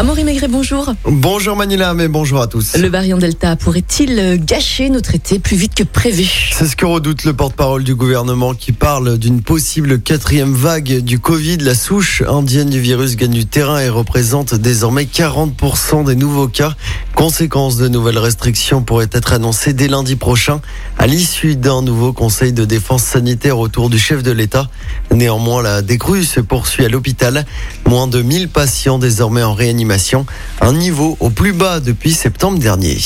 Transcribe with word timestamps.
Amaury 0.00 0.24
Maigret, 0.24 0.48
bonjour. 0.48 0.94
Bonjour 1.04 1.56
Manila, 1.56 1.92
mais 1.92 2.08
bonjour 2.08 2.40
à 2.40 2.46
tous. 2.46 2.74
Le 2.78 2.88
variant 2.88 3.18
Delta 3.18 3.54
pourrait-il 3.54 4.42
gâcher 4.42 4.88
notre 4.88 5.14
été 5.14 5.38
plus 5.38 5.58
vite 5.58 5.74
que 5.74 5.82
prévu? 5.82 6.26
C'est 6.54 6.64
ce 6.64 6.74
que 6.74 6.86
redoute 6.86 7.24
le 7.24 7.34
porte-parole 7.34 7.84
du 7.84 7.94
gouvernement 7.94 8.54
qui 8.54 8.72
parle 8.72 9.18
d'une 9.18 9.42
possible 9.42 10.00
quatrième 10.00 10.54
vague 10.54 11.00
du 11.00 11.18
Covid. 11.18 11.58
La 11.58 11.74
souche 11.74 12.22
indienne 12.26 12.70
du 12.70 12.80
virus 12.80 13.14
gagne 13.14 13.32
du 13.32 13.44
terrain 13.44 13.78
et 13.78 13.90
représente 13.90 14.54
désormais 14.54 15.04
40% 15.04 16.06
des 16.06 16.16
nouveaux 16.16 16.48
cas. 16.48 16.72
Conséquence 17.14 17.76
de 17.76 17.86
nouvelles 17.88 18.16
restrictions 18.16 18.80
pourraient 18.80 19.10
être 19.12 19.34
annoncées 19.34 19.74
dès 19.74 19.88
lundi 19.88 20.16
prochain 20.16 20.62
à 20.96 21.06
l'issue 21.06 21.56
d'un 21.56 21.82
nouveau 21.82 22.14
conseil 22.14 22.54
de 22.54 22.64
défense 22.64 23.02
sanitaire 23.02 23.58
autour 23.58 23.90
du 23.90 23.98
chef 23.98 24.22
de 24.22 24.30
l'État. 24.30 24.70
Néanmoins, 25.10 25.60
la 25.60 25.82
décrue 25.82 26.24
se 26.24 26.40
poursuit 26.40 26.86
à 26.86 26.88
l'hôpital. 26.88 27.44
Moins 27.86 28.06
de 28.06 28.22
1000 28.22 28.48
patients 28.48 28.98
désormais 28.98 29.42
en 29.42 29.52
réanimation, 29.52 29.89
un 30.60 30.72
niveau 30.72 31.16
au 31.20 31.30
plus 31.30 31.52
bas 31.52 31.80
depuis 31.80 32.12
septembre 32.12 32.58
dernier. 32.58 32.98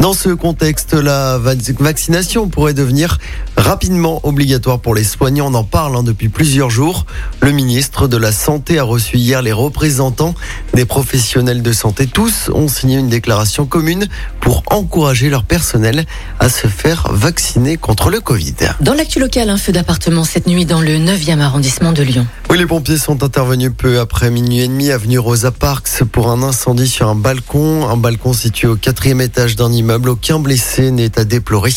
Dans 0.00 0.12
ce 0.12 0.30
contexte, 0.30 0.94
la 0.94 1.38
vaccination 1.38 2.48
pourrait 2.48 2.72
devenir 2.72 3.18
rapidement 3.56 4.20
obligatoire 4.22 4.78
pour 4.78 4.94
les 4.94 5.04
soignants. 5.04 5.48
On 5.50 5.54
en 5.54 5.64
parle 5.64 5.96
hein, 5.96 6.02
depuis 6.02 6.28
plusieurs 6.28 6.70
jours. 6.70 7.04
Le 7.40 7.50
ministre 7.50 8.08
de 8.08 8.16
la 8.16 8.32
Santé 8.32 8.78
a 8.78 8.84
reçu 8.84 9.16
hier 9.16 9.42
les 9.42 9.52
représentants 9.52 10.34
des 10.72 10.84
professionnels 10.84 11.62
de 11.62 11.72
santé. 11.72 12.06
Tous 12.06 12.50
ont 12.54 12.68
signé 12.68 12.98
une 12.98 13.08
déclaration 13.08 13.66
commune 13.66 14.06
pour 14.40 14.62
encourager 14.70 15.28
leur 15.28 15.44
personnel 15.44 16.06
à 16.38 16.48
se 16.48 16.68
faire 16.68 17.12
vacciner 17.12 17.76
contre 17.76 18.10
le 18.10 18.20
Covid. 18.20 18.54
Dans 18.80 18.94
l'actu 18.94 19.18
local, 19.18 19.50
un 19.50 19.58
feu 19.58 19.72
d'appartement 19.72 20.24
cette 20.24 20.46
nuit 20.46 20.64
dans 20.64 20.80
le 20.80 20.96
9e 20.96 21.40
arrondissement 21.40 21.92
de 21.92 22.02
Lyon. 22.02 22.26
Oui, 22.50 22.56
les 22.56 22.66
pompiers 22.66 22.98
sont 22.98 23.22
intervenus 23.22 23.72
peu 23.76 23.98
après 24.00 24.30
minuit 24.30 24.60
et 24.60 24.68
demi, 24.68 24.90
avenue 24.90 25.18
Rosa 25.18 25.50
Parks, 25.50 25.97
pour 26.04 26.30
un 26.30 26.42
incendie 26.42 26.88
sur 26.88 27.08
un 27.08 27.14
balcon. 27.14 27.88
Un 27.88 27.96
balcon 27.96 28.32
situé 28.32 28.68
au 28.68 28.76
quatrième 28.76 29.20
étage 29.20 29.56
d'un 29.56 29.72
immeuble. 29.72 30.10
Aucun 30.10 30.38
blessé 30.38 30.90
n'est 30.90 31.18
à 31.18 31.24
déplorer. 31.24 31.72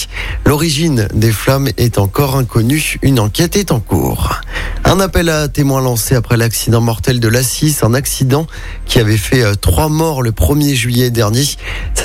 L'origine 0.46 1.08
des 1.14 1.32
flammes 1.32 1.70
est 1.78 1.98
encore 1.98 2.36
inconnue. 2.36 2.98
Une 3.02 3.20
enquête 3.20 3.56
est 3.56 3.72
en 3.72 3.80
cours. 3.80 4.42
Un 4.84 5.00
appel 5.00 5.30
à 5.30 5.48
témoins 5.48 5.82
lancé 5.82 6.16
après 6.16 6.38
l'accident 6.38 6.82
mortel 6.82 7.20
de 7.20 7.28
l'Assis, 7.28 7.78
un 7.84 7.94
accident 7.94 8.48
qui 8.86 9.00
avait 9.00 9.18
fait 9.18 9.44
euh, 9.44 9.56
trois 9.56 9.90
morts 9.90 10.22
le 10.22 10.32
1er 10.32 10.74
juillet 10.74 11.12
dernier. 11.12 11.46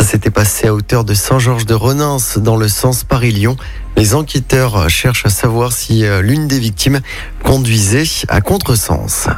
Ça 0.07 0.13
s'était 0.13 0.31
passé 0.31 0.69
à 0.69 0.73
hauteur 0.73 1.03
de 1.03 1.15
Saint-Georges 1.15 1.67
de 1.67 1.75
Renins 1.75 2.19
dans 2.37 2.57
le 2.57 2.69
sens 2.69 3.03
Paris-Lyon. 3.03 3.57
Les 3.97 4.15
enquêteurs 4.15 4.89
cherchent 4.89 5.27
à 5.27 5.31
savoir 5.31 5.73
si 5.73 6.05
euh, 6.05 6.21
l'une 6.21 6.47
des 6.47 6.61
victimes 6.61 7.01
conduisait 7.43 8.05
à 8.29 8.41
contresens. 8.41 9.29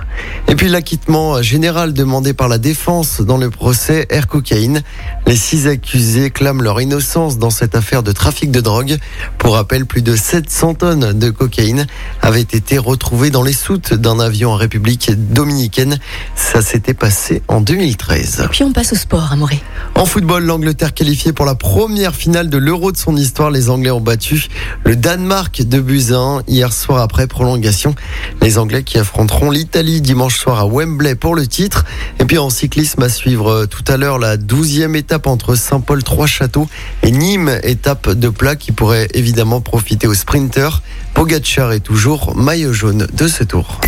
Et 0.49 0.57
puis 0.57 0.69
l'acquittement 0.69 1.41
général 1.43 1.93
demandé 1.93 2.33
par 2.33 2.49
la 2.49 2.59
défense 2.59 3.21
dans 3.21 3.39
le 3.39 3.51
procès 3.51 4.07
Air 4.11 4.27
Cocaïne. 4.27 4.83
Les 5.27 5.37
six 5.37 5.69
accusés 5.69 6.31
clament 6.31 6.61
leur 6.61 6.81
innocence 6.81 7.39
dans 7.39 7.51
cette 7.51 7.77
affaire 7.77 8.03
de 8.03 8.11
trafic 8.11 8.51
de 8.51 8.61
drogue. 8.61 8.97
Pour 9.39 9.55
rappel, 9.55 9.87
plus 9.87 10.03
de 10.03 10.17
700 10.17 10.75
tonnes 10.75 11.19
de 11.19 11.31
cocaïne 11.31 11.87
avaient 12.21 12.41
été 12.41 12.79
retrouvées 12.79 13.31
dans 13.31 13.45
les 13.45 13.53
soutes 13.53 13.95
d'un 13.95 14.19
avion 14.19 14.51
en 14.51 14.57
République 14.57 15.13
dominicaine. 15.33 15.99
Ça 16.35 16.63
s'était 16.63 16.95
passé 16.95 17.43
en 17.47 17.61
2013. 17.61 18.43
Et 18.45 18.49
puis 18.49 18.65
on 18.65 18.73
passe 18.73 18.93
au 18.93 18.97
sport, 18.97 19.33
Amoré. 19.33 19.63
En 19.95 20.05
football, 20.05 20.45
l'Angleterre 20.59 20.93
qualifiée 20.93 21.33
pour 21.33 21.47
la 21.47 21.55
première 21.55 22.17
finale 22.17 22.51
de 22.51 22.59
l'Euro 22.59 22.91
de 22.91 22.97
son 22.97 23.17
histoire. 23.17 23.53
Les 23.53 23.71
Anglais 23.71 23.93
ont 23.93 24.01
battu 24.01 24.49
le 24.85 24.97
Danemark 24.97 25.63
de 25.63 25.79
Buzyn 25.79 26.43
hier 26.49 26.73
soir 26.73 27.01
après 27.01 27.29
prolongation. 27.29 27.95
Les 28.43 28.59
Anglais 28.59 28.83
qui 28.83 28.99
affronteront 28.99 29.53
l'Italie 29.53 30.01
dimanche 30.01 30.37
soir 30.37 30.59
à 30.59 30.67
Wembley 30.67 31.15
pour 31.15 31.37
le 31.37 31.47
titre. 31.47 31.85
Et 32.19 32.25
puis 32.25 32.39
en 32.39 32.51
cyclisme 32.51 33.05
à 33.05 33.09
suivre 33.09 33.53
euh, 33.53 33.67
tout 33.67 33.85
à 33.87 33.97
l'heure 33.97 34.19
la 34.19 34.37
douzième 34.37 34.97
étape 34.97 35.29
entre 35.29 35.55
Saint-Paul-Trois-Châteaux 35.55 36.67
et 37.05 37.13
Nîmes, 37.13 37.61
étape 37.63 38.11
de 38.11 38.29
plat 38.29 38.57
qui 38.57 38.73
pourrait 38.73 39.07
évidemment 39.15 39.61
profiter 39.61 40.09
aux 40.09 40.15
sprinteurs. 40.15 40.83
Pogacar 41.15 41.71
est 41.71 41.79
toujours 41.79 42.35
maillot 42.37 42.73
jaune 42.73 43.07
de 43.13 43.29
ce 43.29 43.45
tour. 43.45 43.81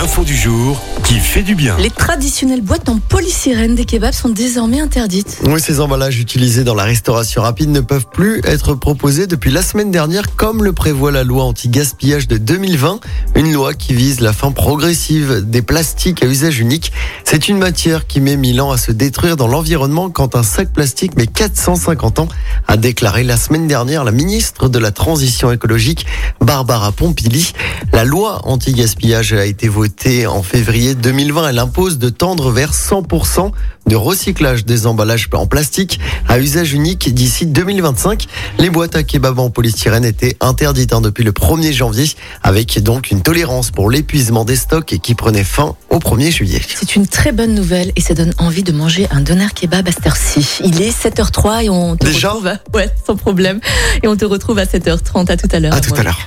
L'info 0.00 0.22
du 0.22 0.36
jour 0.36 0.80
qui 1.02 1.18
fait 1.18 1.42
du 1.42 1.56
bien. 1.56 1.76
Les 1.78 1.90
traditionnelles 1.90 2.60
boîtes 2.60 2.88
en 2.88 2.98
polystyrène 2.98 3.74
des 3.74 3.84
kebabs 3.84 4.12
sont 4.12 4.28
désormais 4.28 4.78
interdites. 4.78 5.40
Oui, 5.42 5.60
ces 5.60 5.80
emballages 5.80 6.20
utilisés 6.20 6.62
dans 6.62 6.76
la 6.76 6.84
restauration 6.84 7.42
rapide 7.42 7.70
ne 7.70 7.80
peuvent 7.80 8.06
plus 8.06 8.40
être 8.44 8.74
proposés 8.74 9.26
depuis 9.26 9.50
la 9.50 9.60
semaine 9.60 9.90
dernière, 9.90 10.36
comme 10.36 10.62
le 10.62 10.72
prévoit 10.72 11.10
la 11.10 11.24
loi 11.24 11.42
anti-gaspillage 11.42 12.28
de 12.28 12.36
2020, 12.36 13.00
une 13.34 13.52
loi 13.52 13.74
qui 13.74 13.92
vise 13.92 14.20
la 14.20 14.32
fin 14.32 14.52
progressive 14.52 15.42
des 15.44 15.62
plastiques 15.62 16.22
à 16.22 16.26
usage 16.26 16.60
unique. 16.60 16.92
C'est 17.24 17.48
une 17.48 17.58
matière 17.58 18.06
qui 18.06 18.20
met 18.20 18.36
mille 18.36 18.60
ans 18.60 18.70
à 18.70 18.78
se 18.78 18.92
détruire 18.92 19.36
dans 19.36 19.48
l'environnement 19.48 20.10
quand 20.10 20.36
un 20.36 20.44
sac 20.44 20.72
plastique 20.72 21.16
met 21.16 21.26
450 21.26 22.20
ans, 22.20 22.28
a 22.68 22.76
déclaré 22.76 23.24
la 23.24 23.36
semaine 23.36 23.66
dernière 23.66 24.04
la 24.04 24.12
ministre 24.12 24.68
de 24.68 24.78
la 24.78 24.92
Transition 24.92 25.50
écologique, 25.50 26.06
Barbara 26.40 26.92
Pompili. 26.92 27.52
La 27.92 28.04
loi 28.04 28.42
anti-gaspillage 28.44 29.32
a 29.32 29.44
été 29.44 29.66
votée 29.66 29.87
en 30.26 30.42
février 30.42 30.94
2020. 30.94 31.48
Elle 31.48 31.58
impose 31.58 31.98
de 31.98 32.08
tendre 32.08 32.50
vers 32.50 32.72
100% 32.72 33.52
de 33.86 33.96
recyclage 33.96 34.64
des 34.64 34.86
emballages 34.86 35.28
en 35.32 35.46
plastique 35.46 35.98
à 36.28 36.38
usage 36.38 36.72
unique 36.72 37.12
d'ici 37.14 37.46
2025. 37.46 38.26
Les 38.58 38.70
boîtes 38.70 38.96
à 38.96 39.02
kebab 39.02 39.38
en 39.38 39.50
polystyrène 39.50 40.04
étaient 40.04 40.36
interdites 40.40 40.92
hein, 40.92 41.00
depuis 41.00 41.24
le 41.24 41.32
1er 41.32 41.72
janvier, 41.72 42.06
avec 42.42 42.82
donc 42.82 43.10
une 43.10 43.22
tolérance 43.22 43.70
pour 43.70 43.90
l'épuisement 43.90 44.44
des 44.44 44.56
stocks 44.56 44.92
et 44.92 44.98
qui 44.98 45.14
prenait 45.14 45.44
fin 45.44 45.74
au 45.90 45.98
1er 45.98 46.30
juillet. 46.30 46.60
C'est 46.68 46.96
une 46.96 47.06
très 47.06 47.32
bonne 47.32 47.54
nouvelle 47.54 47.92
et 47.96 48.00
ça 48.00 48.14
donne 48.14 48.34
envie 48.38 48.62
de 48.62 48.72
manger 48.72 49.06
un 49.10 49.20
doner 49.20 49.48
kebab 49.54 49.88
à 49.88 49.92
cette 49.92 50.06
heure-ci. 50.06 50.58
Il 50.64 50.80
est 50.82 50.90
7h03 50.90 51.64
et 51.64 51.70
on 51.70 51.96
te 51.96 52.06
Déjà? 52.06 52.30
retrouve. 52.30 52.52
Ouais, 52.74 52.90
sans 53.06 53.16
problème. 53.16 53.60
Et 54.02 54.08
on 54.08 54.16
te 54.16 54.24
retrouve 54.24 54.58
à 54.58 54.64
7h30. 54.64 55.30
À 55.30 55.36
tout 55.36 55.48
à 55.50 55.60
l'heure. 55.60 55.74
À 55.74 55.80
tout 55.80 55.94
à 55.96 56.02
l'heure. 56.02 56.26